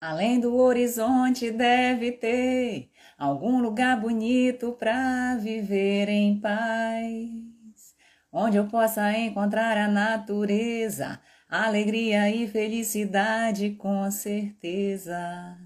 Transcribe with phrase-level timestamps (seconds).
[0.00, 7.94] Além do horizonte deve ter algum lugar bonito para viver em paz,
[8.32, 15.58] onde eu possa encontrar a natureza, alegria e felicidade com certeza.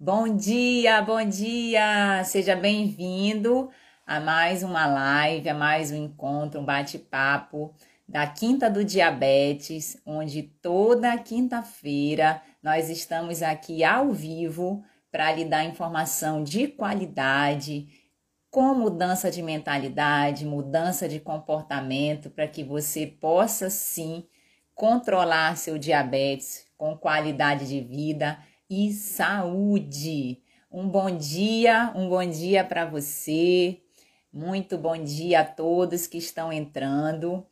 [0.00, 2.24] Bom dia, bom dia!
[2.24, 3.68] Seja bem-vindo
[4.06, 7.74] a mais uma live, a mais um encontro, um bate-papo
[8.08, 15.64] da Quinta do Diabetes, onde toda quinta-feira nós estamos aqui ao vivo para lhe dar
[15.64, 17.86] informação de qualidade,
[18.50, 24.26] com mudança de mentalidade, mudança de comportamento, para que você possa sim
[24.74, 28.36] controlar seu diabetes com qualidade de vida
[28.68, 30.42] e saúde.
[30.68, 33.80] Um bom dia, um bom dia para você.
[34.32, 37.46] Muito bom dia a todos que estão entrando.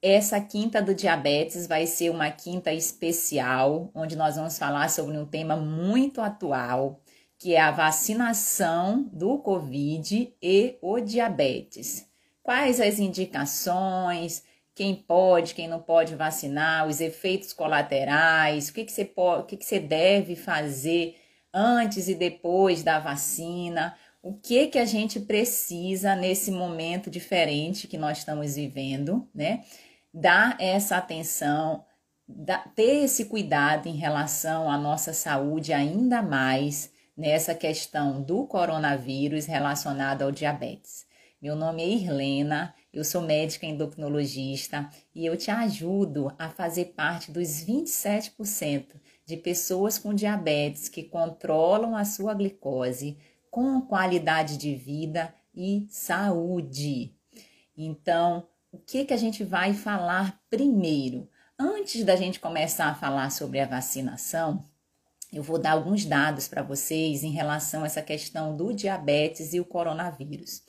[0.00, 5.26] Essa quinta do diabetes vai ser uma quinta especial, onde nós vamos falar sobre um
[5.26, 7.00] tema muito atual,
[7.36, 12.06] que é a vacinação do Covid e o diabetes.
[12.44, 18.92] Quais as indicações, quem pode, quem não pode vacinar, os efeitos colaterais, o que, que,
[18.92, 21.16] você, pode, o que, que você deve fazer
[21.52, 27.98] antes e depois da vacina, o que, que a gente precisa nesse momento diferente que
[27.98, 29.64] nós estamos vivendo, né?
[30.20, 31.84] Dar essa atenção,
[32.74, 40.22] ter esse cuidado em relação à nossa saúde ainda mais nessa questão do coronavírus relacionado
[40.22, 41.06] ao diabetes.
[41.40, 47.30] Meu nome é Irlena, eu sou médica endocrinologista e eu te ajudo a fazer parte
[47.30, 53.16] dos 27% de pessoas com diabetes que controlam a sua glicose
[53.50, 57.14] com qualidade de vida e saúde.
[57.76, 61.28] Então, o que, que a gente vai falar primeiro?
[61.58, 64.62] Antes da gente começar a falar sobre a vacinação,
[65.32, 69.60] eu vou dar alguns dados para vocês em relação a essa questão do diabetes e
[69.60, 70.62] o coronavírus.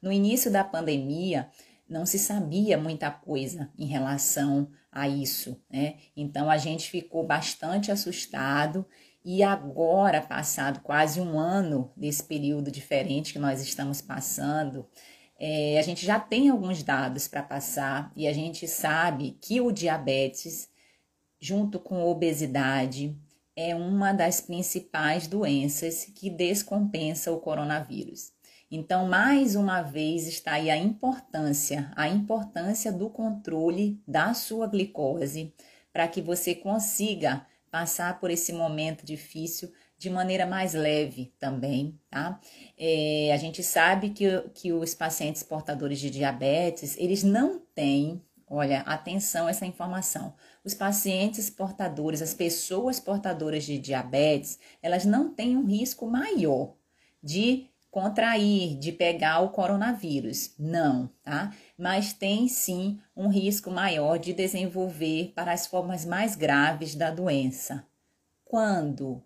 [0.00, 1.50] No início da pandemia,
[1.88, 5.96] não se sabia muita coisa em relação a isso, né?
[6.16, 8.86] Então a gente ficou bastante assustado
[9.24, 14.86] e agora, passado quase um ano desse período diferente que nós estamos passando,
[15.38, 19.70] é, a gente já tem alguns dados para passar e a gente sabe que o
[19.70, 20.68] diabetes,
[21.38, 23.14] junto com obesidade,
[23.54, 28.32] é uma das principais doenças que descompensa o coronavírus.
[28.70, 35.54] Então, mais uma vez está aí a importância, a importância do controle da sua glicose
[35.92, 42.38] para que você consiga passar por esse momento difícil de maneira mais leve também, tá?
[42.78, 48.80] É, a gente sabe que, que os pacientes portadores de diabetes, eles não têm, olha,
[48.80, 50.34] atenção a essa informação.
[50.62, 56.74] Os pacientes portadores, as pessoas portadoras de diabetes, elas não têm um risco maior
[57.22, 60.54] de contrair, de pegar o coronavírus.
[60.58, 61.54] Não, tá?
[61.78, 67.86] Mas tem sim um risco maior de desenvolver para as formas mais graves da doença.
[68.44, 69.22] Quando?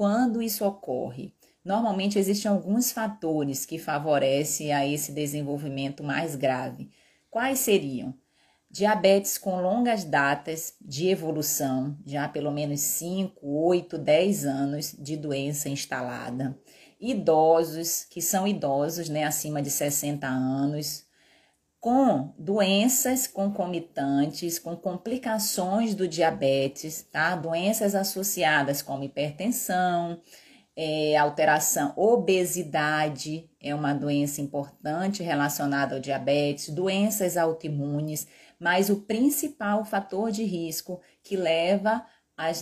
[0.00, 1.34] Quando isso ocorre?
[1.62, 6.88] Normalmente existem alguns fatores que favorecem a esse desenvolvimento mais grave.
[7.28, 8.14] Quais seriam?
[8.70, 15.68] Diabetes com longas datas de evolução, já pelo menos 5, 8, 10 anos de doença
[15.68, 16.58] instalada.
[16.98, 21.04] Idosos, que são idosos, né, acima de 60 anos,
[21.80, 27.34] com doenças concomitantes, com complicações do diabetes, tá?
[27.34, 30.20] Doenças associadas como hipertensão,
[30.76, 39.84] é, alteração, obesidade é uma doença importante relacionada ao diabetes, doenças autoimunes, mas o principal
[39.84, 42.04] fator de risco que leva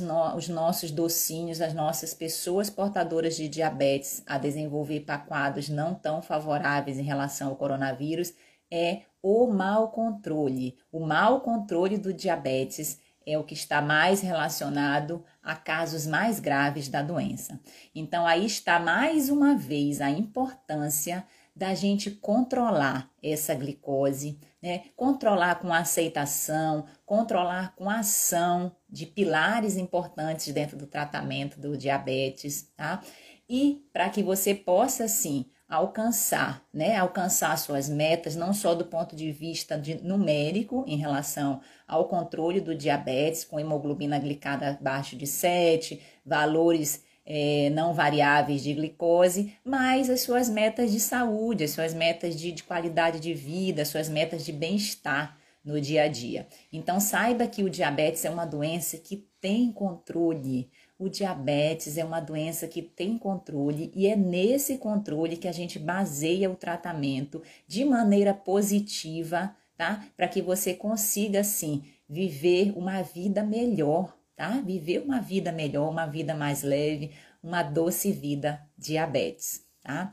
[0.01, 6.21] no, os nossos docinhos, as nossas pessoas portadoras de diabetes a desenvolver quadros não tão
[6.21, 8.33] favoráveis em relação ao coronavírus
[8.71, 10.77] é o mau controle.
[10.93, 16.89] O mau controle do diabetes é o que está mais relacionado a casos mais graves
[16.89, 17.61] da doença.
[17.95, 24.85] Então, aí está mais uma vez a importância da gente controlar essa glicose, né?
[24.97, 33.03] Controlar com aceitação, controlar com ação de pilares importantes dentro do tratamento do diabetes, tá?
[33.49, 36.97] E para que você possa, sim, alcançar, né?
[36.97, 42.61] Alcançar suas metas, não só do ponto de vista de numérico em relação ao controle
[42.61, 50.09] do diabetes, com hemoglobina glicada abaixo de 7, valores é, não variáveis de glicose, mas
[50.09, 54.09] as suas metas de saúde, as suas metas de, de qualidade de vida, as suas
[54.09, 56.49] metas de bem-estar no dia a dia.
[56.73, 60.71] Então, saiba que o diabetes é uma doença que tem controle.
[60.99, 65.79] O diabetes é uma doença que tem controle e é nesse controle que a gente
[65.79, 70.05] baseia o tratamento de maneira positiva, tá?
[70.17, 74.61] Para que você consiga, sim, viver uma vida melhor, tá?
[74.61, 80.11] Viver uma vida melhor, uma vida mais leve, uma doce vida diabetes, tá?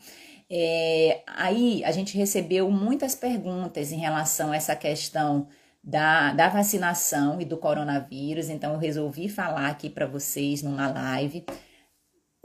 [0.47, 5.47] É, aí a gente recebeu muitas perguntas em relação a essa questão
[5.85, 11.45] da, da vacinação e do coronavírus, então eu resolvi falar aqui para vocês numa live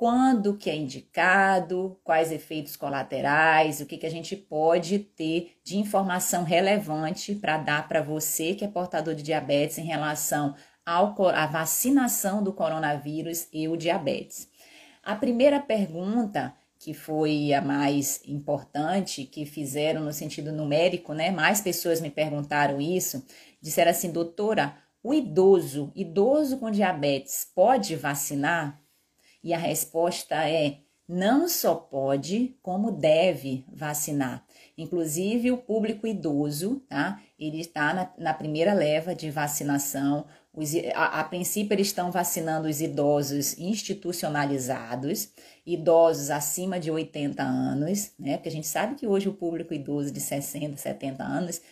[0.00, 5.76] quando que é indicado, quais efeitos colaterais, o que, que a gente pode ter de
[5.76, 10.54] informação relevante para dar para você que é portador de diabetes em relação
[10.86, 14.48] à vacinação do coronavírus e o diabetes.
[15.02, 21.30] A primeira pergunta que foi a mais importante, que fizeram no sentido numérico, né?
[21.30, 23.22] Mais pessoas me perguntaram isso,
[23.60, 28.80] disseram assim, doutora, o idoso, idoso com diabetes, pode vacinar?
[29.44, 34.42] E a resposta é: não só pode, como deve vacinar.
[34.76, 37.20] Inclusive, o público idoso, tá?
[37.38, 40.24] Ele está na, na primeira leva de vacinação.
[40.52, 45.32] Os, a, a, princípio, eles estão vacinando os idosos institucionalizados,
[45.64, 48.36] idosos acima de 80 anos, né?
[48.36, 51.62] Porque a gente sabe que hoje o público idoso de 60, 70 anos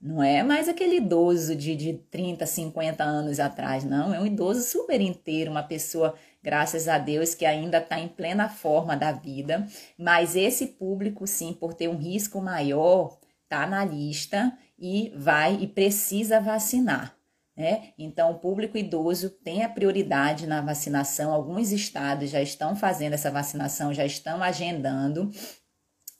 [0.00, 4.14] não é mais aquele idoso de, de 30, 50 anos atrás, não.
[4.14, 8.48] É um idoso super inteiro, uma pessoa, graças a Deus, que ainda está em plena
[8.48, 9.66] forma da vida.
[9.98, 15.66] Mas esse público, sim, por ter um risco maior, está na lista e vai e
[15.66, 17.17] precisa vacinar.
[17.58, 17.92] Né?
[17.98, 21.32] Então, o público idoso tem a prioridade na vacinação.
[21.32, 25.28] Alguns estados já estão fazendo essa vacinação, já estão agendando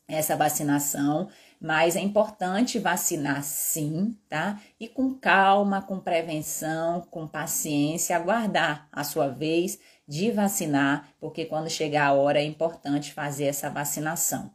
[0.09, 1.29] essa vacinação,
[1.61, 4.61] mas é importante vacinar sim, tá?
[4.81, 11.71] E com calma, com prevenção, com paciência, aguardar a sua vez de vacinar, porque quando
[11.71, 14.51] chegar a hora é importante fazer essa vacinação.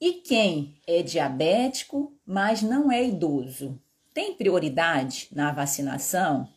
[0.00, 3.81] E quem é diabético, mas não é idoso,
[4.12, 6.48] tem prioridade na vacinação?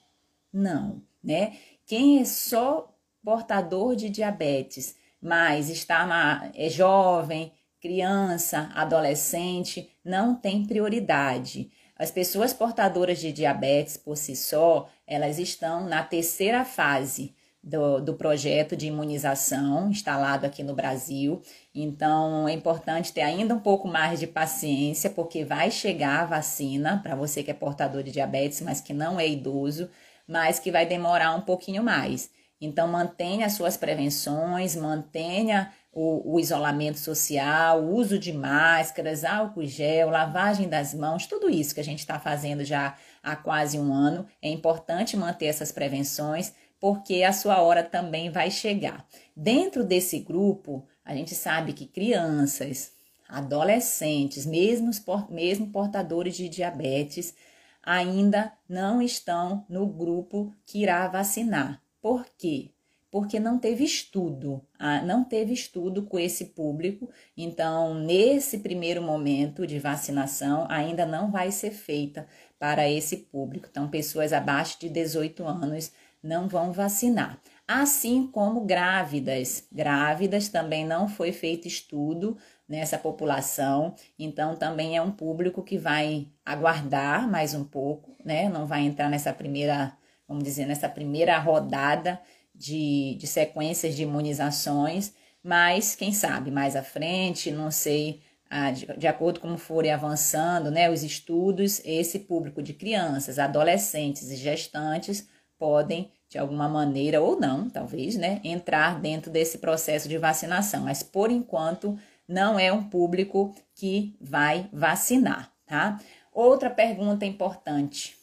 [0.52, 1.57] Não, né?
[1.86, 2.94] Quem é só
[3.24, 11.72] portador de diabetes, mas está na, é jovem, criança, adolescente, não tem prioridade.
[11.98, 18.13] As pessoas portadoras de diabetes por si só, elas estão na terceira fase do, do
[18.13, 21.42] projeto de imunização instalado aqui no Brasil.
[21.77, 27.01] Então, é importante ter ainda um pouco mais de paciência, porque vai chegar a vacina
[27.04, 29.89] para você que é portador de diabetes, mas que não é idoso,
[30.25, 32.31] mas que vai demorar um pouquinho mais.
[32.62, 39.66] Então, mantenha as suas prevenções, mantenha o, o, isolamento social, o uso de máscaras, álcool
[39.66, 43.94] gel, lavagem das mãos, tudo isso que a gente está fazendo já há quase um
[43.94, 44.25] ano.
[44.42, 49.06] É importante manter essas prevenções, porque a sua hora também vai chegar.
[49.36, 52.92] Dentro desse grupo, a gente sabe que crianças,
[53.30, 54.90] adolescentes, mesmo,
[55.30, 57.36] mesmo portadores de diabetes,
[57.84, 61.81] ainda não estão no grupo que irá vacinar.
[62.02, 62.72] Por quê?
[63.16, 69.66] porque não teve estudo, ah, não teve estudo com esse público, então nesse primeiro momento
[69.66, 72.28] de vacinação ainda não vai ser feita
[72.60, 73.69] para esse público.
[73.72, 77.40] Então, pessoas abaixo de 18 anos não vão vacinar.
[77.68, 82.38] Assim como grávidas, grávidas também não foi feito estudo
[82.70, 88.50] nessa população, então também é um público que vai aguardar mais um pouco, né?
[88.50, 89.98] Não vai entrar nessa primeira,
[90.28, 92.22] vamos dizer, nessa primeira rodada
[92.54, 95.13] de, de sequências de imunizações,
[95.44, 99.92] mas quem sabe mais à frente, não sei, ah, de, de, acordo com como forem
[99.92, 107.22] avançando né, os estudos, esse público de crianças, adolescentes e gestantes podem, de alguma maneira,
[107.22, 112.74] ou não, talvez, né, entrar dentro desse processo de vacinação, mas por enquanto não é
[112.74, 115.98] um público que vai vacinar, tá?
[116.34, 118.18] Outra pergunta importante.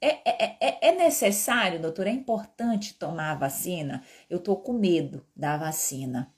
[0.00, 4.02] É, é, é, é, necessário, doutor, é importante tomar a vacina?
[4.28, 6.28] Eu tô com medo da vacina.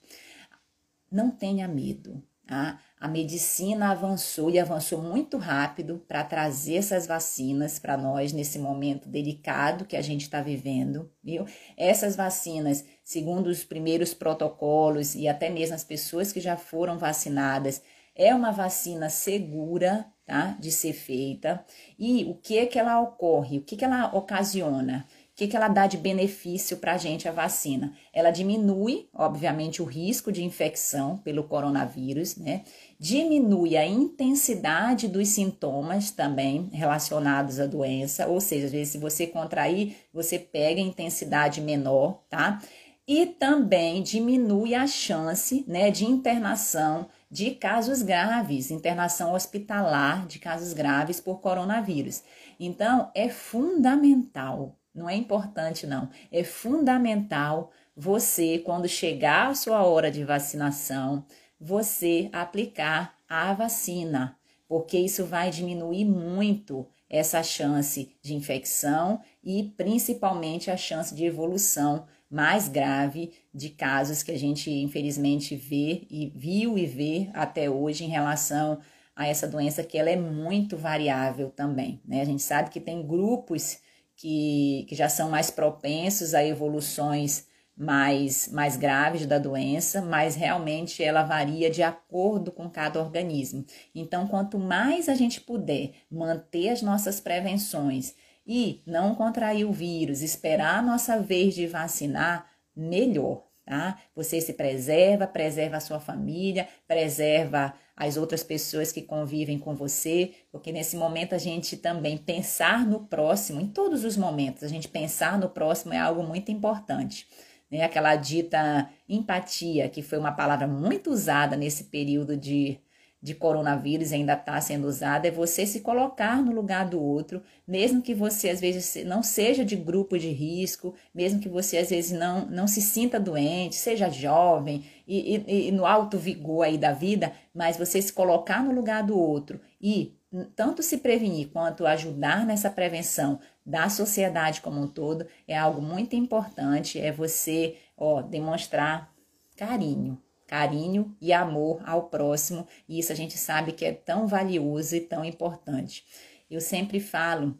[1.11, 2.23] Não tenha medo.
[2.45, 2.79] Tá?
[2.99, 9.07] A medicina avançou e avançou muito rápido para trazer essas vacinas para nós nesse momento
[9.07, 11.45] delicado que a gente está vivendo, viu?
[11.77, 17.83] Essas vacinas, segundo os primeiros protocolos e até mesmo as pessoas que já foram vacinadas,
[18.15, 20.57] é uma vacina segura, tá?
[20.59, 21.63] De ser feita.
[21.99, 23.59] E o que é que ela ocorre?
[23.59, 25.05] O que, que ela ocasiona?
[25.37, 27.93] Que, que ela dá de benefício para a gente a vacina?
[28.11, 32.63] Ela diminui, obviamente, o risco de infecção pelo coronavírus, né?
[32.99, 39.27] Diminui a intensidade dos sintomas também relacionados à doença, ou seja, às vezes, se você
[39.27, 42.59] contrair, você pega intensidade menor, tá?
[43.07, 50.73] e também diminui a chance né, de internação de casos graves, internação hospitalar de casos
[50.73, 52.21] graves por coronavírus.
[52.59, 60.11] Então, é fundamental, não é importante não, é fundamental você, quando chegar a sua hora
[60.11, 61.25] de vacinação,
[61.59, 64.37] você aplicar a vacina,
[64.67, 72.05] porque isso vai diminuir muito essa chance de infecção e principalmente a chance de evolução
[72.29, 78.03] mais grave de casos que a gente infelizmente vê e viu e vê até hoje
[78.03, 78.79] em relação
[79.15, 82.21] a essa doença que ela é muito variável também, né?
[82.21, 83.79] A gente sabe que tem grupos
[84.17, 87.47] que, que já são mais propensos a evoluções
[87.77, 93.63] mais, mais graves da doença, mas realmente ela varia de acordo com cada organismo.
[93.93, 100.23] Então, quanto mais a gente puder manter as nossas prevenções e não contrair o vírus,
[100.23, 103.99] esperar a nossa vez de vacinar, melhor, tá?
[104.15, 110.31] Você se preserva, preserva a sua família, preserva as outras pessoas que convivem com você,
[110.51, 114.87] porque nesse momento a gente também pensar no próximo, em todos os momentos, a gente
[114.87, 117.27] pensar no próximo é algo muito importante.
[117.71, 117.83] Né?
[117.83, 122.79] Aquela dita empatia, que foi uma palavra muito usada nesse período de
[123.27, 128.01] de coronavírus ainda está sendo usada é você se colocar no lugar do outro, mesmo
[128.01, 132.17] que você às vezes não seja de grupo de risco, mesmo que você às vezes
[132.17, 136.93] não, não se sinta doente, seja jovem e, e, e no alto vigor aí da
[136.93, 140.15] vida, mas você se colocar no lugar do outro e
[140.55, 146.15] tanto se prevenir quanto ajudar nessa prevenção da sociedade como um todo é algo muito
[146.15, 149.13] importante, é você ó, demonstrar
[149.57, 154.95] carinho, carinho e amor ao próximo, e isso a gente sabe que é tão valioso
[154.95, 156.05] e tão importante.
[156.49, 157.55] Eu sempre falo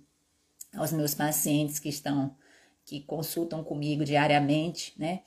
[0.74, 2.36] aos meus pacientes que estão
[2.86, 5.20] que consultam comigo diariamente, né,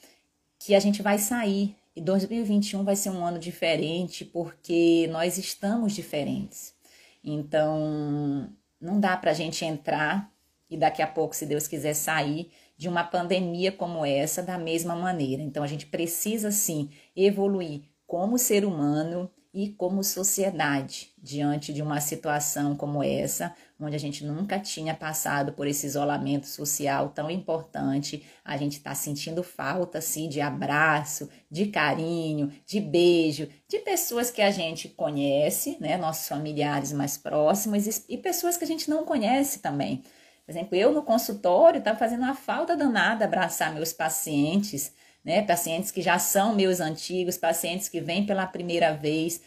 [0.59, 5.93] que a gente vai sair e 2021 vai ser um ano diferente porque nós estamos
[5.93, 6.75] diferentes.
[7.23, 8.51] Então,
[8.81, 10.33] não dá para a gente entrar
[10.71, 14.95] e daqui a pouco, se Deus quiser, sair de uma pandemia como essa da mesma
[14.95, 15.43] maneira.
[15.43, 16.89] Então, a gente precisa sim
[17.25, 23.99] evoluir como ser humano e como sociedade diante de uma situação como essa, onde a
[23.99, 28.25] gente nunca tinha passado por esse isolamento social tão importante.
[28.45, 34.41] A gente está sentindo falta, assim, de abraço, de carinho, de beijo, de pessoas que
[34.41, 39.59] a gente conhece, né, nossos familiares mais próximos e pessoas que a gente não conhece
[39.59, 40.05] também.
[40.45, 44.93] Por exemplo, eu no consultório estava fazendo uma falta danada abraçar meus pacientes,
[45.25, 45.43] né?
[45.43, 49.41] Pacientes que já são meus antigos, pacientes que vêm pela primeira vez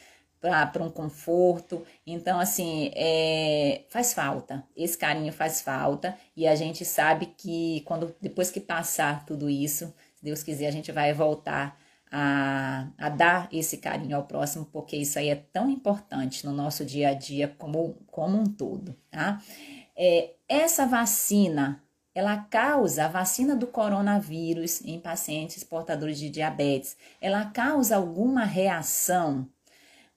[0.72, 1.86] para um conforto.
[2.06, 4.64] Então, assim, é, faz falta.
[4.76, 6.18] Esse carinho faz falta.
[6.36, 10.72] E a gente sabe que quando depois que passar tudo isso, se Deus quiser, a
[10.72, 11.80] gente vai voltar
[12.12, 16.86] a, a dar esse carinho ao próximo, porque isso aí é tão importante no nosso
[16.86, 19.42] dia a dia como, como um todo, tá?
[19.96, 21.82] É, essa vacina,
[22.16, 29.48] ela causa, a vacina do coronavírus em pacientes portadores de diabetes, ela causa alguma reação?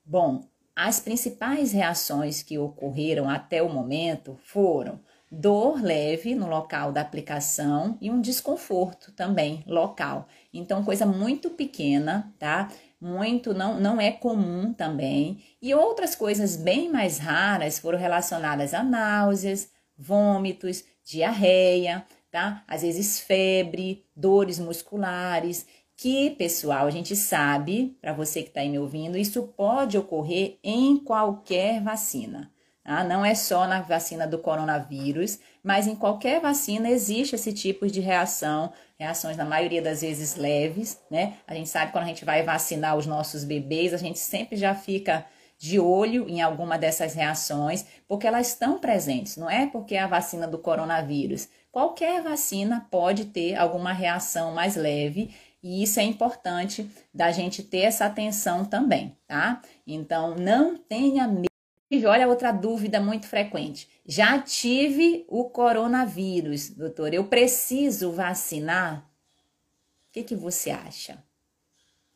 [0.04, 5.00] Bom, as principais reações que ocorreram até o momento foram
[5.30, 10.28] dor leve no local da aplicação e um desconforto também local.
[10.52, 12.68] Então, coisa muito pequena, tá?
[13.00, 15.42] Muito não, não é comum também.
[15.60, 22.64] E outras coisas bem mais raras foram relacionadas a náuseas, vômitos, diarreia, tá?
[22.66, 28.68] Às vezes febre, dores musculares, que, pessoal, a gente sabe, para você que está aí
[28.68, 32.50] me ouvindo, isso pode ocorrer em qualquer vacina.
[32.84, 33.02] Tá?
[33.02, 38.00] Não é só na vacina do coronavírus, mas em qualquer vacina existe esse tipo de
[38.00, 41.34] reação, reações na maioria das vezes leves, né?
[41.46, 44.74] A gente sabe quando a gente vai vacinar os nossos bebês, a gente sempre já
[44.74, 45.26] fica
[45.66, 50.06] de olho em alguma dessas reações, porque elas estão presentes, não é porque é a
[50.06, 51.48] vacina do coronavírus.
[51.72, 57.80] Qualquer vacina pode ter alguma reação mais leve e isso é importante da gente ter
[57.80, 59.60] essa atenção também, tá?
[59.84, 61.46] Então, não tenha medo.
[62.06, 63.88] Olha outra dúvida muito frequente.
[64.06, 67.12] Já tive o coronavírus, doutor.
[67.12, 69.00] Eu preciso vacinar?
[70.08, 71.22] O que, que você acha?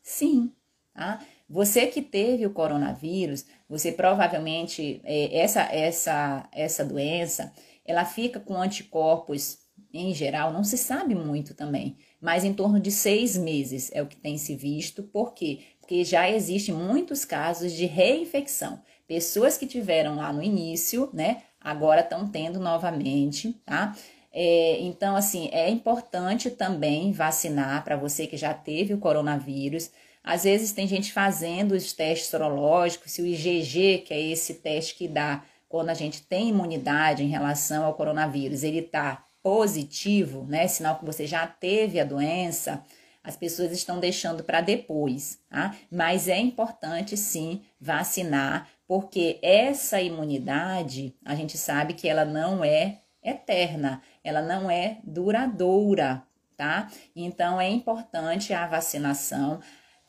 [0.02, 0.52] Sim,
[0.94, 1.20] tá?
[1.50, 7.52] Você que teve o coronavírus, você provavelmente é, essa essa essa doença,
[7.84, 9.58] ela fica com anticorpos
[9.92, 14.06] em geral, não se sabe muito também, mas em torno de seis meses é o
[14.06, 15.02] que tem se visto.
[15.02, 15.58] Por quê?
[15.80, 18.80] Porque já existem muitos casos de reinfecção.
[19.08, 23.96] Pessoas que tiveram lá no início, né, agora estão tendo novamente, tá?
[24.32, 29.90] É, então, assim, é importante também vacinar para você que já teve o coronavírus.
[30.22, 34.94] Às vezes tem gente fazendo os testes sorológicos, se o IgG, que é esse teste
[34.94, 40.66] que dá quando a gente tem imunidade em relação ao coronavírus, ele está positivo, né?
[40.66, 42.84] Sinal que você já teve a doença,
[43.22, 45.74] as pessoas estão deixando para depois, tá?
[45.90, 52.98] Mas é importante sim vacinar, porque essa imunidade, a gente sabe que ela não é
[53.22, 56.22] eterna, ela não é duradoura,
[56.56, 56.90] tá?
[57.14, 59.60] Então é importante a vacinação.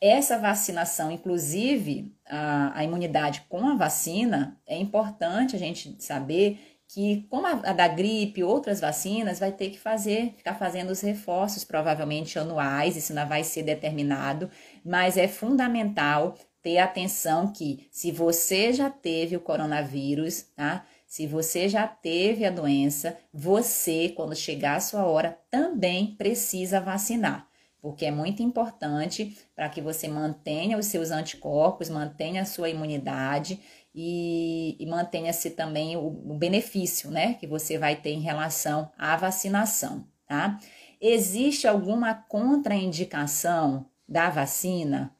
[0.01, 7.25] Essa vacinação, inclusive a, a imunidade com a vacina, é importante a gente saber que,
[7.29, 11.63] como a, a, da gripe, outras vacinas, vai ter que fazer, ficar fazendo os reforços,
[11.63, 14.50] provavelmente anuais, isso ainda vai ser determinado,
[14.84, 20.86] mas é fundamental ter atenção que se você já teve o coronavírus, tá?
[21.08, 27.48] Se você já teve a doença, você, quando chegar a sua hora, também precisa vacinar,
[27.81, 33.59] porque é muito importante para que você mantenha os seus anticorpos, mantenha a sua imunidade
[33.93, 39.15] e, e mantenha-se também o, o benefício, né, que você vai ter em relação à
[39.17, 40.59] vacinação, tá?
[41.01, 45.15] Existe alguma contraindicação da vacina?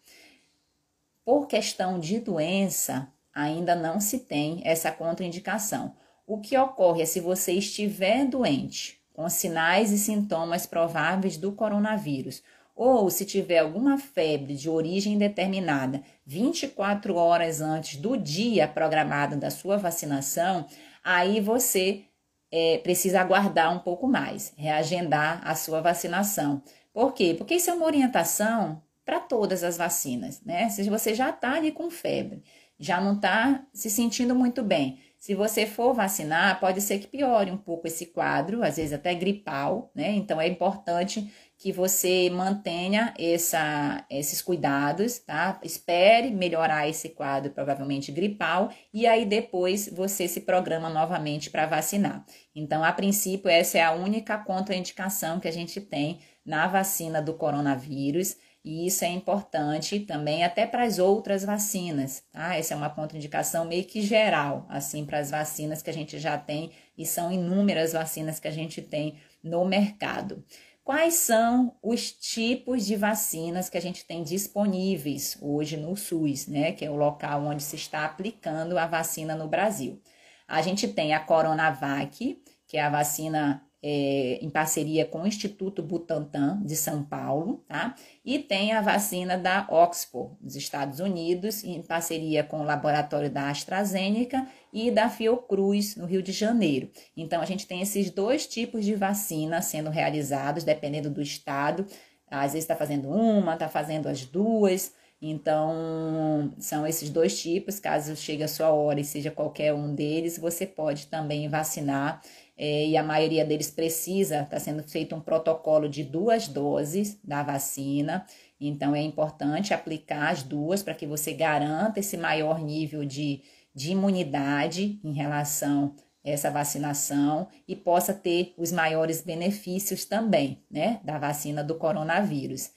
[1.26, 5.96] Por questão de doença, ainda não se tem essa contraindicação.
[6.28, 12.42] O que ocorre é se você estiver doente, com sinais e sintomas prováveis do coronavírus,
[12.76, 19.50] ou se tiver alguma febre de origem determinada 24 horas antes do dia programado da
[19.50, 20.66] sua vacinação,
[21.04, 22.06] aí você
[22.52, 26.62] é, precisa aguardar um pouco mais, reagendar a sua vacinação.
[26.94, 27.36] Por quê?
[27.38, 30.70] Porque isso é uma orientação para todas as vacinas, né?
[30.70, 32.44] Se você já está ali com febre,
[32.82, 37.52] já não está se sentindo muito bem, se você for vacinar, pode ser que piore
[37.52, 40.14] um pouco esse quadro, às vezes até gripal, né?
[40.14, 45.60] Então é importante que você mantenha essa, esses cuidados, tá?
[45.64, 52.26] Espere melhorar esse quadro, provavelmente gripal, e aí depois você se programa novamente para vacinar.
[52.56, 57.36] Então, a princípio, essa é a única contraindicação que a gente tem na vacina do
[57.36, 58.38] coronavírus.
[58.64, 62.56] E isso é importante também até para as outras vacinas, tá?
[62.56, 66.38] Essa é uma contraindicação meio que geral, assim, para as vacinas que a gente já
[66.38, 70.46] tem, e são inúmeras vacinas que a gente tem no mercado.
[70.84, 76.72] Quais são os tipos de vacinas que a gente tem disponíveis hoje no SUS, né?
[76.72, 80.02] Que é o local onde se está aplicando a vacina no Brasil.
[80.48, 85.82] A gente tem a Coronavac, que é a vacina é, em parceria com o Instituto
[85.82, 87.96] Butantan de São Paulo, tá?
[88.24, 93.50] E tem a vacina da Oxford, dos Estados Unidos, em parceria com o laboratório da
[93.50, 96.92] AstraZeneca e da Fiocruz, no Rio de Janeiro.
[97.18, 101.86] Então, a gente tem esses dois tipos de vacina sendo realizados, dependendo do estado.
[102.30, 104.94] Às vezes está fazendo uma, está fazendo as duas.
[105.22, 107.80] Então, são esses dois tipos.
[107.80, 112.22] Caso chegue a sua hora e seja qualquer um deles, você pode também vacinar
[112.64, 117.42] é, e a maioria deles precisa, está sendo feito um protocolo de duas doses da
[117.42, 118.24] vacina,
[118.60, 123.42] então é importante aplicar as duas para que você garanta esse maior nível de,
[123.74, 131.00] de imunidade em relação a essa vacinação e possa ter os maiores benefícios também, né,
[131.04, 132.70] da vacina do coronavírus.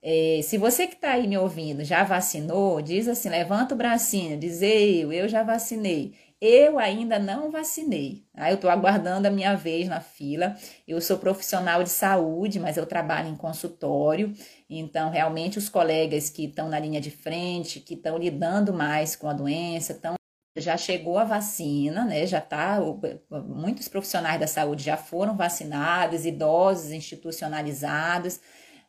[0.00, 4.38] É, se você que está aí me ouvindo já vacinou, diz assim, levanta o bracinho,
[4.38, 6.14] diz eu, eu já vacinei.
[6.40, 8.26] Eu ainda não vacinei.
[8.34, 8.50] Tá?
[8.50, 10.54] Eu estou aguardando a minha vez na fila.
[10.86, 14.34] Eu sou profissional de saúde, mas eu trabalho em consultório.
[14.68, 19.28] Então, realmente, os colegas que estão na linha de frente, que estão lidando mais com
[19.28, 20.14] a doença, estão
[20.58, 22.26] já chegou a vacina, né?
[22.26, 22.80] Já tá,
[23.46, 28.40] muitos profissionais da saúde já foram vacinados, idosos institucionalizados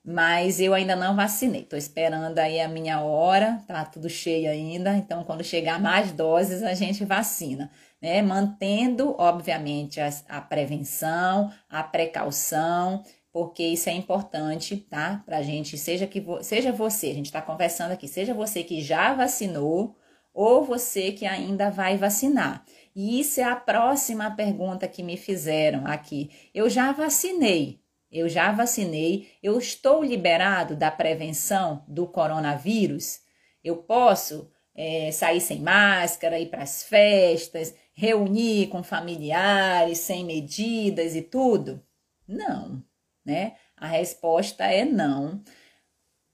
[0.10, 1.64] mas eu ainda não vacinei.
[1.64, 4.96] Estou esperando aí a minha hora, tá tudo cheio ainda.
[4.96, 7.70] Então, quando chegar mais doses, a gente vacina,
[8.02, 8.22] né?
[8.22, 15.22] Mantendo, obviamente, a, a prevenção, a precaução, porque isso é importante, tá?
[15.26, 19.14] Pra gente, seja que seja você, a gente está conversando aqui, seja você que já
[19.14, 19.94] vacinou
[20.34, 22.64] ou você que ainda vai vacinar.
[22.96, 26.32] E isso é a próxima pergunta que me fizeram aqui.
[26.54, 33.20] Eu já vacinei, eu já vacinei, eu estou liberado da prevenção do coronavírus,
[33.64, 41.16] eu posso é, sair sem máscara, ir para as festas, reunir com familiares sem medidas
[41.16, 41.84] e tudo?
[42.28, 42.84] Não,
[43.26, 43.56] né?
[43.76, 45.44] A resposta é não,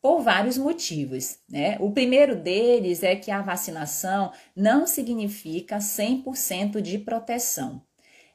[0.02, 1.78] por vários motivos, né?
[1.80, 7.82] O primeiro deles é que a vacinação não significa 100% de proteção.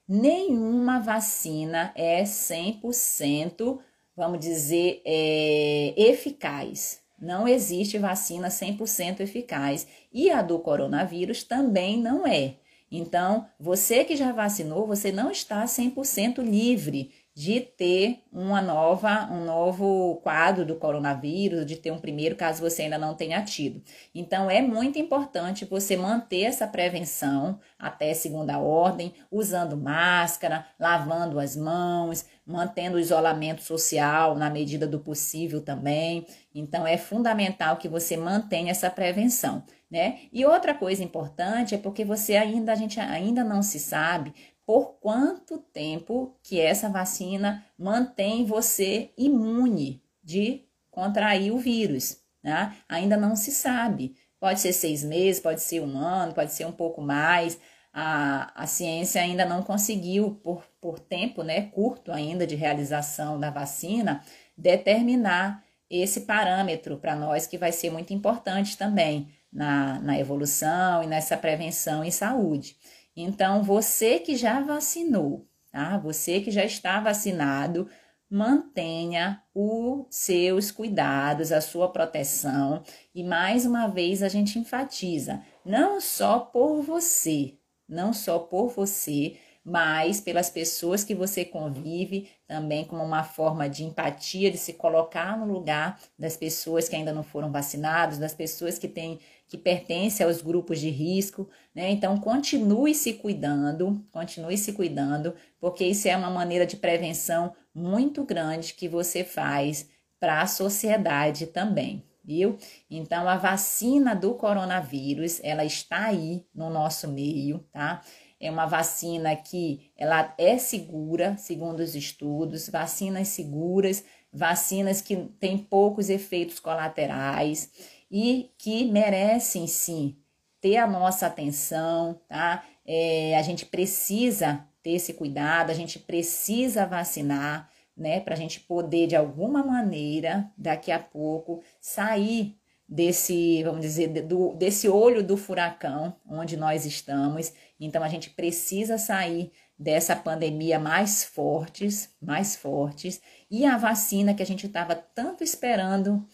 [0.08, 3.78] Nenhuma vacina é 100%,
[4.16, 7.00] vamos dizer, é, eficaz.
[7.20, 9.86] Não existe vacina 100% eficaz.
[10.12, 12.54] E a do coronavírus também não é.
[12.90, 19.44] Então, você que já vacinou, você não está 100% livre de ter uma nova, um
[19.44, 23.80] novo quadro do coronavírus, de ter um primeiro, caso você ainda não tenha tido.
[24.12, 31.54] Então, é muito importante você manter essa prevenção até segunda ordem, usando máscara, lavando as
[31.54, 36.26] mãos, mantendo o isolamento social na medida do possível também.
[36.52, 40.22] Então, é fundamental que você mantenha essa prevenção, né?
[40.32, 44.34] E outra coisa importante é porque você ainda, a gente ainda não se sabe
[44.68, 52.18] por quanto tempo que essa vacina mantém você imune de contrair o vírus.
[52.42, 52.76] Né?
[52.86, 54.14] Ainda não se sabe.
[54.38, 57.58] Pode ser seis meses, pode ser um ano, pode ser um pouco mais.
[57.90, 63.48] A, a ciência ainda não conseguiu, por, por tempo né, curto ainda de realização da
[63.48, 64.22] vacina,
[64.54, 71.06] determinar esse parâmetro para nós que vai ser muito importante também na, na evolução e
[71.06, 72.76] nessa prevenção em saúde.
[73.20, 75.98] Então, você que já vacinou, tá?
[75.98, 77.88] Você que já está vacinado,
[78.30, 82.80] mantenha os seus cuidados, a sua proteção.
[83.12, 89.36] E mais uma vez a gente enfatiza, não só por você, não só por você,
[89.64, 95.36] mas pelas pessoas que você convive, também como uma forma de empatia, de se colocar
[95.36, 100.24] no lugar das pessoas que ainda não foram vacinadas, das pessoas que têm que pertencem
[100.24, 101.90] aos grupos de risco, né?
[101.90, 108.24] Então continue se cuidando, continue se cuidando, porque isso é uma maneira de prevenção muito
[108.24, 109.88] grande que você faz
[110.20, 112.58] para a sociedade também viu?
[112.90, 118.02] Então a vacina do coronavírus, ela está aí no nosso meio, tá?
[118.38, 125.56] É uma vacina que ela é segura, segundo os estudos, vacinas seguras, vacinas que têm
[125.56, 127.70] poucos efeitos colaterais
[128.10, 130.16] e que merecem sim
[130.60, 132.64] ter a nossa atenção, tá?
[132.86, 138.20] É, a gente precisa ter esse cuidado, a gente precisa vacinar, né?
[138.20, 142.56] Para a gente poder, de alguma maneira, daqui a pouco, sair
[142.88, 147.52] desse, vamos dizer, do, desse olho do furacão onde nós estamos.
[147.78, 154.42] Então a gente precisa sair dessa pandemia mais fortes, mais fortes, e a vacina que
[154.42, 156.26] a gente estava tanto esperando.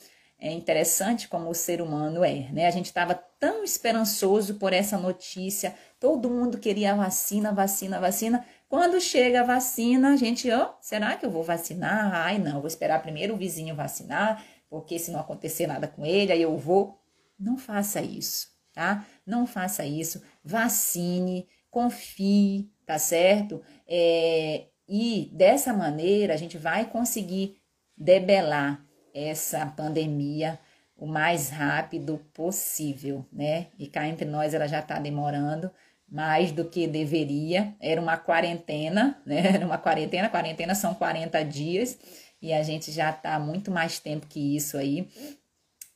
[0.45, 2.67] É interessante como o ser humano é, né?
[2.67, 8.45] A gente estava tão esperançoso por essa notícia, todo mundo queria vacina, vacina, vacina.
[8.69, 12.13] Quando chega a vacina, a gente, ó, oh, será que eu vou vacinar?
[12.13, 16.31] Ai, não, vou esperar primeiro o vizinho vacinar, porque se não acontecer nada com ele,
[16.31, 17.01] aí eu vou.
[17.39, 19.03] Não faça isso, tá?
[19.25, 20.23] Não faça isso.
[20.45, 23.63] Vacine, confie, tá certo?
[23.89, 27.57] É, e dessa maneira a gente vai conseguir
[27.97, 30.59] debelar essa pandemia
[30.97, 33.69] o mais rápido possível, né?
[33.79, 35.71] E cá entre nós ela já está demorando
[36.09, 37.75] mais do que deveria.
[37.81, 39.55] Era uma quarentena, né?
[39.55, 41.99] Era uma quarentena, quarentena são 40 dias
[42.41, 45.09] e a gente já está muito mais tempo que isso aí.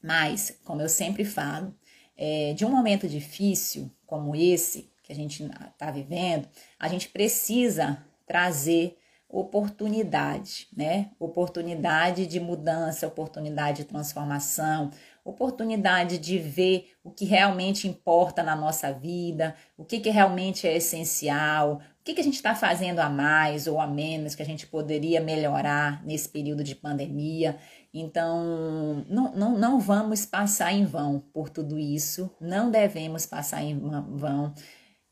[0.02, 1.74] Mas, como eu sempre falo,
[2.16, 8.04] é, de um momento difícil como esse que a gente está vivendo, a gente precisa
[8.26, 8.97] trazer
[9.28, 11.10] oportunidade, né?
[11.18, 14.90] Oportunidade de mudança, oportunidade de transformação,
[15.22, 20.76] oportunidade de ver o que realmente importa na nossa vida, o que, que realmente é
[20.76, 24.46] essencial, o que, que a gente está fazendo a mais ou a menos que a
[24.46, 27.58] gente poderia melhorar nesse período de pandemia.
[27.92, 33.78] Então, não, não, não vamos passar em vão por tudo isso, não devemos passar em
[33.78, 34.54] vão.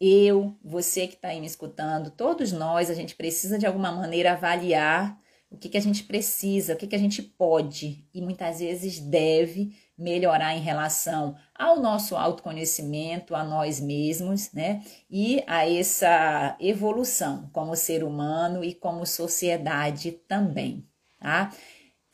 [0.00, 4.32] Eu, você que está aí me escutando, todos nós, a gente precisa de alguma maneira
[4.32, 5.18] avaliar
[5.50, 8.98] o que, que a gente precisa, o que, que a gente pode e muitas vezes
[8.98, 14.82] deve melhorar em relação ao nosso autoconhecimento, a nós mesmos, né?
[15.10, 20.86] E a essa evolução como ser humano e como sociedade também,
[21.18, 21.50] tá?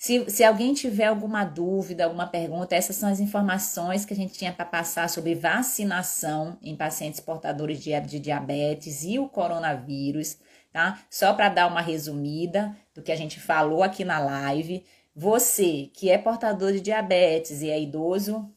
[0.03, 4.33] Se, se alguém tiver alguma dúvida, alguma pergunta, essas são as informações que a gente
[4.37, 10.39] tinha para passar sobre vacinação em pacientes portadores de, de diabetes e o coronavírus,
[10.73, 11.01] tá?
[11.09, 14.85] Só para dar uma resumida do que a gente falou aqui na live.
[15.15, 18.53] Você que é portador de diabetes e é idoso,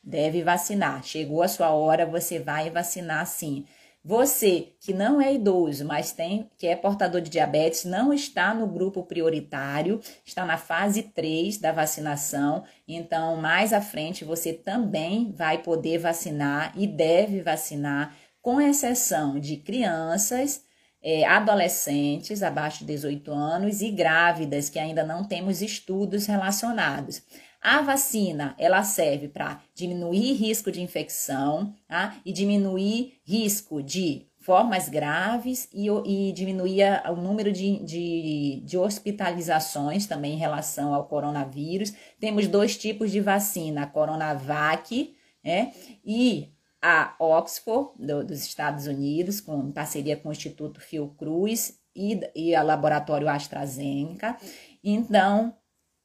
[0.00, 1.02] deve vacinar.
[1.02, 3.66] Chegou a sua hora, você vai vacinar sim.
[4.06, 8.66] Você que não é idoso, mas tem que é portador de diabetes, não está no
[8.66, 12.64] grupo prioritário, está na fase 3 da vacinação.
[12.86, 19.56] Então, mais à frente você também vai poder vacinar e deve vacinar, com exceção de
[19.56, 20.62] crianças,
[21.02, 27.22] é, adolescentes abaixo de 18 anos e grávidas, que ainda não temos estudos relacionados.
[27.64, 32.14] A vacina, ela serve para diminuir risco de infecção tá?
[32.22, 40.06] e diminuir risco de formas graves e, e diminuir o número de, de, de, hospitalizações
[40.06, 41.94] também em relação ao coronavírus.
[42.20, 45.72] Temos dois tipos de vacina, a Coronavac né,
[46.04, 52.54] e a Oxford, do, dos Estados Unidos, com parceria com o Instituto Fiocruz e, e
[52.54, 54.36] a Laboratório AstraZeneca.
[54.84, 55.56] Então,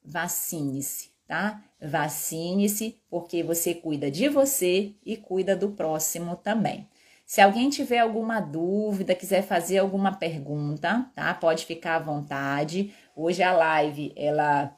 [0.02, 1.62] vacine-se, tá?
[1.80, 6.90] Vacine-se, porque você cuida de você e cuida do próximo também.
[7.24, 11.32] Se alguém tiver alguma dúvida, quiser fazer alguma pergunta, tá?
[11.36, 12.92] Pode ficar à vontade.
[13.16, 14.76] Hoje a live ela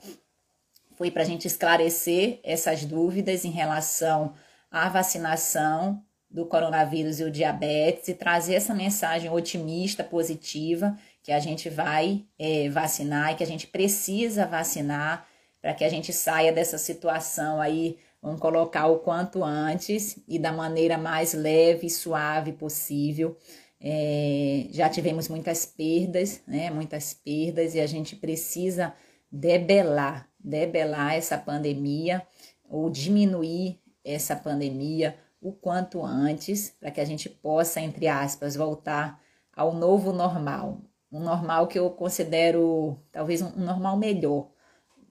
[0.98, 4.34] foi para a gente esclarecer essas dúvidas em relação
[4.70, 11.40] à vacinação do coronavírus e o diabetes e trazer essa mensagem otimista, positiva, que a
[11.40, 15.31] gente vai é, vacinar e que a gente precisa vacinar
[15.62, 20.52] para que a gente saia dessa situação aí Vamos colocar o quanto antes e da
[20.52, 23.36] maneira mais leve e suave possível.
[23.80, 26.70] É, já tivemos muitas perdas, né?
[26.70, 28.94] Muitas perdas e a gente precisa
[29.32, 32.22] debelar, debelar essa pandemia
[32.70, 39.20] ou diminuir essa pandemia o quanto antes, para que a gente possa, entre aspas, voltar
[39.52, 40.80] ao novo normal.
[41.12, 44.52] Um normal que eu considero talvez um normal melhor,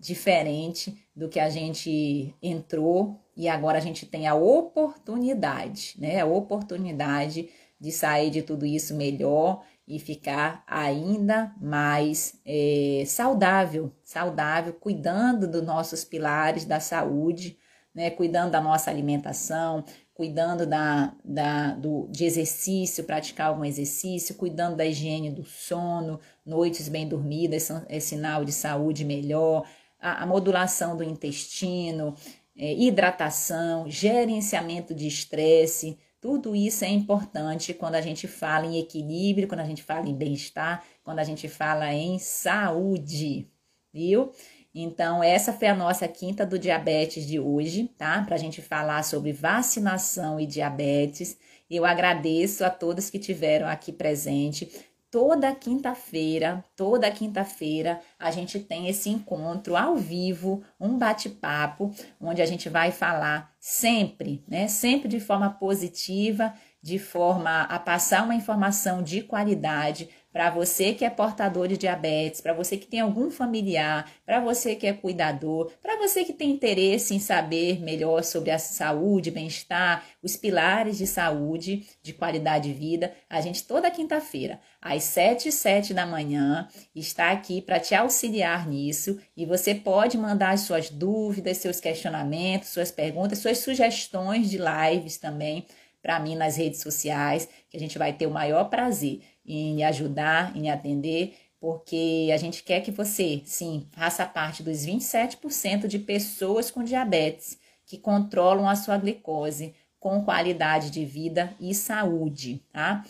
[0.00, 6.20] diferente do que a gente entrou e agora a gente tem a oportunidade, né?
[6.20, 14.72] A oportunidade de sair de tudo isso melhor e ficar ainda mais é, saudável, saudável,
[14.72, 17.58] cuidando dos nossos pilares da saúde,
[17.94, 18.08] né?
[18.10, 19.84] Cuidando da nossa alimentação,
[20.14, 26.88] cuidando da, da, do, de exercício, praticar algum exercício, cuidando da higiene do sono, noites
[26.88, 29.66] bem dormidas é sinal de saúde melhor,
[30.00, 32.14] a, a modulação do intestino,
[32.56, 39.48] é, hidratação, gerenciamento de estresse, tudo isso é importante quando a gente fala em equilíbrio,
[39.48, 43.48] quando a gente fala em bem-estar, quando a gente fala em saúde,
[43.90, 44.30] viu?
[44.74, 48.22] Então, essa foi a nossa quinta do diabetes de hoje, tá?
[48.22, 51.38] Para a gente falar sobre vacinação e diabetes.
[51.68, 54.70] Eu agradeço a todos que tiveram aqui presente
[55.10, 62.46] toda quinta-feira, toda quinta-feira a gente tem esse encontro ao vivo, um bate-papo, onde a
[62.46, 64.68] gente vai falar sempre, né?
[64.68, 71.04] Sempre de forma positiva, de forma a passar uma informação de qualidade para você que
[71.04, 75.70] é portador de diabetes, para você que tem algum familiar, para você que é cuidador,
[75.82, 81.06] para você que tem interesse em saber melhor sobre a saúde, bem-estar, os pilares de
[81.06, 86.68] saúde, de qualidade de vida, a gente toda quinta-feira, às 7 e 7 da manhã,
[86.94, 89.18] está aqui para te auxiliar nisso.
[89.36, 95.18] E você pode mandar as suas dúvidas, seus questionamentos, suas perguntas, suas sugestões de lives
[95.18, 95.66] também
[96.02, 100.56] para mim nas redes sociais, que a gente vai ter o maior prazer em ajudar,
[100.56, 106.70] em atender, porque a gente quer que você, sim, faça parte dos 27% de pessoas
[106.70, 113.04] com diabetes que controlam a sua glicose com qualidade de vida e saúde, tá?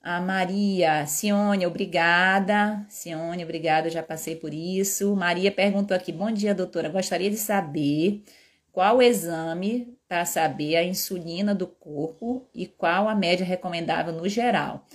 [0.00, 2.86] A Maria, Sione, obrigada.
[2.88, 5.16] Sione, obrigada, já passei por isso.
[5.16, 6.88] Maria perguntou aqui: Bom dia, doutora.
[6.88, 8.22] Gostaria de saber
[8.70, 14.86] qual exame para saber a insulina do corpo e qual a média recomendável no geral.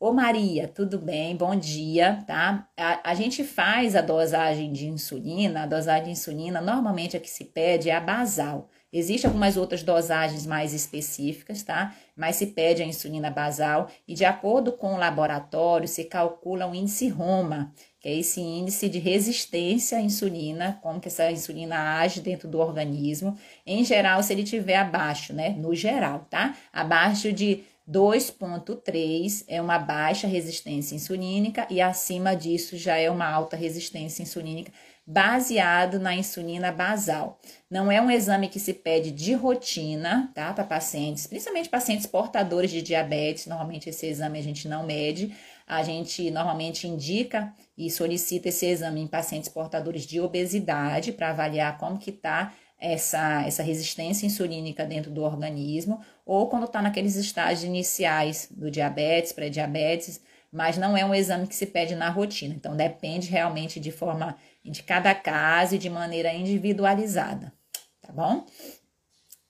[0.00, 1.36] Ô Maria, tudo bem?
[1.36, 2.68] Bom dia, tá?
[2.76, 7.28] A, a, gente faz a dosagem de insulina, a dosagem de insulina, normalmente a que
[7.28, 8.70] se pede é a basal.
[8.92, 11.94] Existem algumas outras dosagens mais específicas, tá?
[12.16, 16.74] Mas se pede a insulina basal e de acordo com o laboratório se calcula o
[16.74, 22.20] índice Roma, que é esse índice de resistência à insulina, como que essa insulina age
[22.20, 23.36] dentro do organismo.
[23.66, 25.50] Em geral, se ele tiver abaixo, né?
[25.50, 26.56] No geral, tá?
[26.72, 33.56] Abaixo de 2.3 é uma baixa resistência insulínica e acima disso já é uma alta
[33.56, 34.70] resistência insulínica,
[35.10, 37.40] baseado na insulina basal.
[37.70, 40.52] Não é um exame que se pede de rotina, tá?
[40.52, 45.34] Para pacientes, principalmente pacientes portadores de diabetes, normalmente esse exame a gente não mede.
[45.66, 51.78] A gente normalmente indica e solicita esse exame em pacientes portadores de obesidade para avaliar
[51.78, 57.64] como que está essa, essa resistência insulínica dentro do organismo, ou quando está naqueles estágios
[57.64, 60.20] iniciais do diabetes, pré-diabetes,
[60.52, 62.54] mas não é um exame que se pede na rotina.
[62.54, 64.36] Então, depende realmente de forma
[64.70, 67.52] de cada caso e de maneira individualizada,
[68.00, 68.46] tá bom?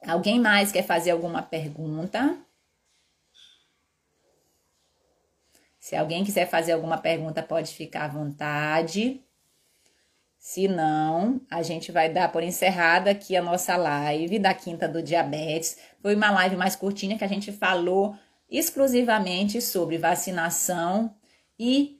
[0.07, 2.39] Alguém mais quer fazer alguma pergunta?
[5.79, 9.23] Se alguém quiser fazer alguma pergunta, pode ficar à vontade.
[10.39, 15.03] Se não, a gente vai dar por encerrada aqui a nossa live da Quinta do
[15.03, 15.79] Diabetes.
[16.01, 18.15] Foi uma live mais curtinha que a gente falou
[18.51, 21.15] exclusivamente sobre vacinação
[21.59, 21.98] e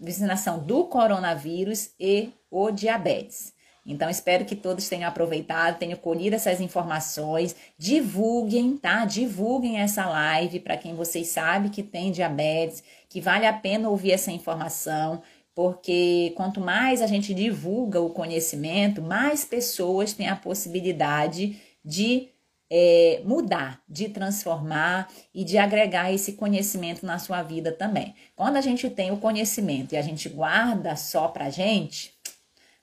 [0.00, 3.52] vacinação do coronavírus e o diabetes.
[3.86, 7.54] Então, espero que todos tenham aproveitado, tenham colhido essas informações.
[7.76, 9.04] Divulguem, tá?
[9.04, 14.12] Divulguem essa live para quem vocês sabem que tem diabetes, que vale a pena ouvir
[14.12, 15.22] essa informação,
[15.54, 22.30] porque quanto mais a gente divulga o conhecimento, mais pessoas têm a possibilidade de
[22.76, 28.16] é, mudar, de transformar e de agregar esse conhecimento na sua vida também.
[28.34, 32.12] Quando a gente tem o conhecimento e a gente guarda só para gente,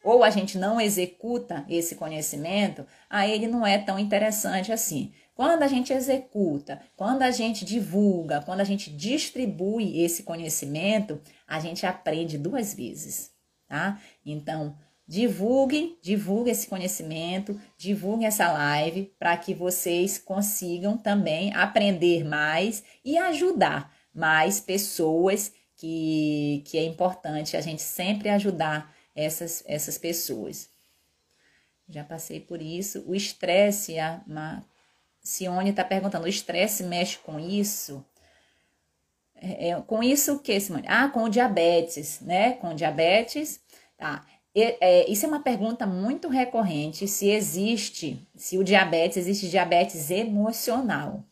[0.01, 5.11] ou a gente não executa esse conhecimento, aí ele não é tão interessante assim.
[5.35, 11.59] Quando a gente executa, quando a gente divulga, quando a gente distribui esse conhecimento, a
[11.59, 13.31] gente aprende duas vezes,
[13.67, 13.99] tá?
[14.25, 14.73] Então,
[15.11, 23.17] divulguem, divulguem esse conhecimento, divulguem essa live para que vocês consigam também aprender mais e
[23.17, 30.69] ajudar mais pessoas que, que é importante a gente sempre ajudar essas, essas pessoas.
[31.89, 33.03] Já passei por isso.
[33.05, 34.21] O estresse, a
[35.21, 38.01] Cione está perguntando, o estresse mexe com isso?
[39.35, 40.87] É, é, com isso o que, Simone?
[40.87, 42.53] Ah, com diabetes, né?
[42.53, 43.59] Com diabetes,
[43.97, 44.25] tá.
[44.53, 51.23] É, isso é uma pergunta muito recorrente, se existe, se o diabetes, existe diabetes emocional.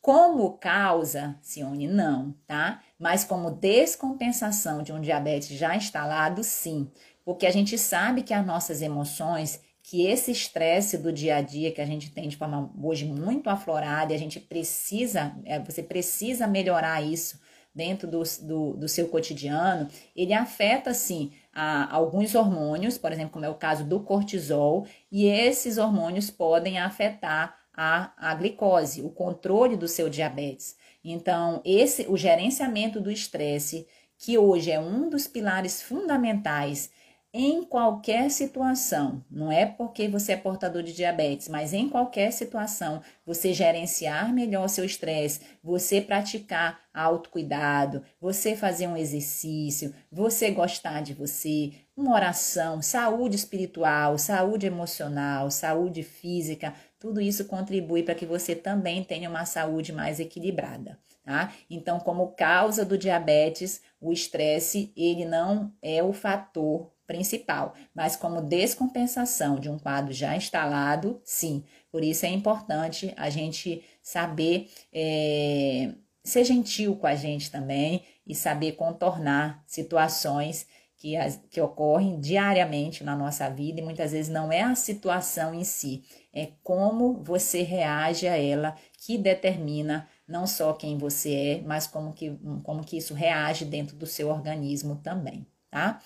[0.00, 2.82] Como causa, Cione, não, tá?
[2.98, 6.90] Mas como descompensação de um diabetes já instalado, sim.
[7.24, 11.72] Porque a gente sabe que as nossas emoções, que esse estresse do dia a dia
[11.72, 15.82] que a gente tem de forma hoje muito aflorada e a gente precisa, é, você
[15.82, 17.40] precisa melhorar isso
[17.74, 23.44] dentro do, do, do seu cotidiano, ele afeta, sim, a, alguns hormônios, por exemplo, como
[23.44, 29.76] é o caso do cortisol, e esses hormônios podem afetar a, a glicose, o controle
[29.76, 30.76] do seu diabetes.
[31.04, 36.92] Então, esse o gerenciamento do estresse, que hoje é um dos pilares fundamentais
[37.32, 43.02] em qualquer situação, não é porque você é portador de diabetes, mas em qualquer situação,
[43.26, 51.12] você gerenciar melhor seu estresse, você praticar autocuidado, você fazer um exercício, você gostar de
[51.12, 58.56] você, uma oração, saúde espiritual, saúde emocional, saúde física, tudo isso contribui para que você
[58.56, 61.52] também tenha uma saúde mais equilibrada, tá?
[61.68, 68.42] Então, como causa do diabetes, o estresse, ele não é o fator principal, mas como
[68.42, 71.64] descompensação de um quadro já instalado, sim.
[71.90, 78.34] Por isso é importante a gente saber é, ser gentil com a gente também e
[78.34, 80.66] saber contornar situações
[80.98, 85.54] que, as, que ocorrem diariamente na nossa vida e muitas vezes não é a situação
[85.54, 91.62] em si, é como você reage a ela que determina não só quem você é,
[91.62, 96.00] mas como que, como que isso reage dentro do seu organismo também, tá?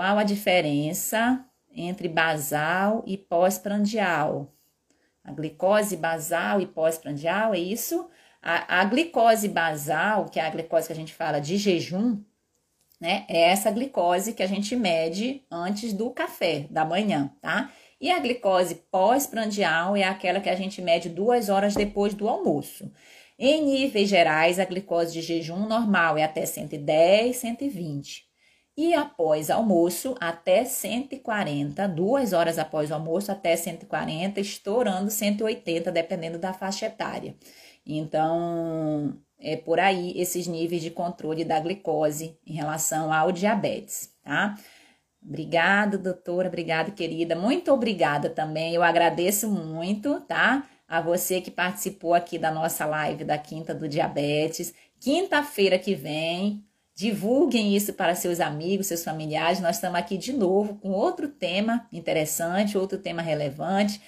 [0.00, 4.50] Qual a diferença entre basal e pós-prandial?
[5.22, 8.08] A glicose basal e pós-prandial é isso?
[8.40, 12.18] A, a glicose basal, que é a glicose que a gente fala de jejum,
[12.98, 13.26] né?
[13.28, 17.70] É essa glicose que a gente mede antes do café da manhã, tá?
[18.00, 22.90] E a glicose pós-prandial é aquela que a gente mede duas horas depois do almoço.
[23.38, 28.29] Em níveis gerais, a glicose de jejum normal é até 110, 120.
[28.80, 36.38] E após almoço, até 140, duas horas após o almoço, até 140, estourando 180, dependendo
[36.38, 37.36] da faixa etária.
[37.84, 44.54] Então, é por aí esses níveis de controle da glicose em relação ao diabetes, tá?
[45.22, 47.36] Obrigada, doutora, obrigada, querida.
[47.36, 48.74] Muito obrigada também.
[48.74, 50.66] Eu agradeço muito, tá?
[50.88, 54.72] A você que participou aqui da nossa live da Quinta do Diabetes.
[54.98, 56.64] Quinta-feira que vem,
[57.00, 59.58] divulguem isso para seus amigos, seus familiares.
[59.58, 63.98] Nós estamos aqui de novo com outro tema interessante, outro tema relevante.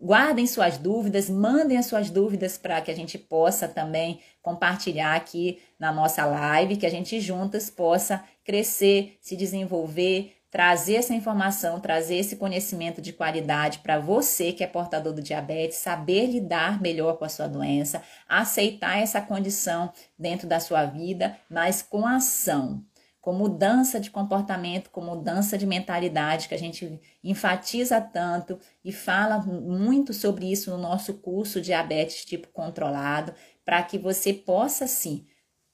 [0.00, 5.58] Guardem suas dúvidas, mandem as suas dúvidas para que a gente possa também compartilhar aqui
[5.76, 12.16] na nossa live, que a gente juntas possa crescer, se desenvolver, trazer essa informação, trazer
[12.16, 17.24] esse conhecimento de qualidade para você que é portador do diabetes, saber lidar melhor com
[17.24, 22.84] a sua doença, aceitar essa condição dentro da sua vida, mas com ação,
[23.20, 29.38] com mudança de comportamento, com mudança de mentalidade, que a gente enfatiza tanto e fala
[29.38, 33.32] muito sobre isso no nosso curso Diabetes Tipo Controlado,
[33.64, 35.26] para que você possa sim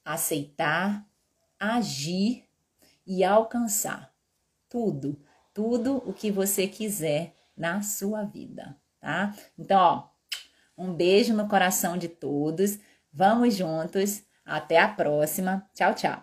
[0.05, 1.07] aceitar,
[1.59, 2.45] agir
[3.07, 4.15] e alcançar
[4.68, 5.18] tudo,
[5.52, 9.34] tudo o que você quiser na sua vida, tá?
[9.58, 10.08] Então, ó,
[10.76, 12.78] um beijo no coração de todos.
[13.12, 14.22] Vamos juntos.
[14.44, 15.68] Até a próxima.
[15.74, 16.22] Tchau, tchau.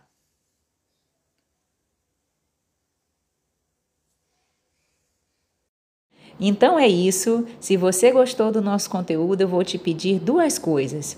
[6.39, 7.45] Então é isso.
[7.59, 11.17] Se você gostou do nosso conteúdo, eu vou te pedir duas coisas.